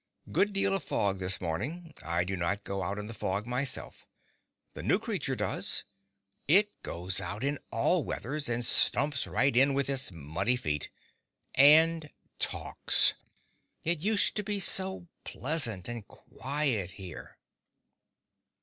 Good 0.31 0.51
deal 0.53 0.73
of 0.75 0.83
fog 0.83 1.19
this 1.19 1.39
morning. 1.39 1.93
I 2.01 2.23
do 2.23 2.35
not 2.35 2.63
go 2.63 2.81
out 2.81 2.97
in 2.97 3.05
the 3.05 3.13
fog 3.13 3.45
myself. 3.45 4.07
The 4.73 4.81
new 4.81 4.97
creature 4.97 5.35
does. 5.35 5.83
It 6.47 6.69
goes 6.81 7.21
out 7.21 7.43
in 7.43 7.59
all 7.69 8.03
weathers, 8.03 8.49
and 8.49 8.65
stumps 8.65 9.27
right 9.27 9.55
in 9.55 9.75
with 9.75 9.87
its 9.91 10.11
muddy 10.11 10.55
feet. 10.55 10.89
And 11.53 12.09
talks. 12.39 13.13
It 13.83 13.99
used 13.99 14.35
to 14.37 14.43
be 14.43 14.59
so 14.59 15.05
pleasant 15.23 15.87
and 15.87 16.07
quiet 16.07 16.93
here. 16.93 17.37